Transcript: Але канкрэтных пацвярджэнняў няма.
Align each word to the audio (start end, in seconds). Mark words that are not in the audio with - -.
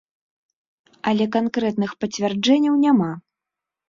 Але 1.11 1.27
канкрэтных 1.35 1.91
пацвярджэнняў 2.05 2.79
няма. 2.87 3.11